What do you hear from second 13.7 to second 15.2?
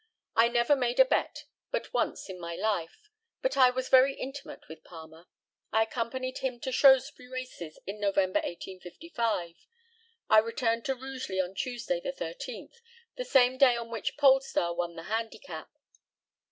on which Polestar won the